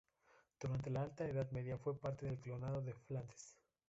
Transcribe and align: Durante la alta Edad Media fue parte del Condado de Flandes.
Durante 0.59 0.89
la 0.89 1.03
alta 1.03 1.27
Edad 1.27 1.51
Media 1.51 1.77
fue 1.77 1.95
parte 1.95 2.25
del 2.25 2.39
Condado 2.39 2.81
de 2.81 2.95
Flandes. 2.95 3.55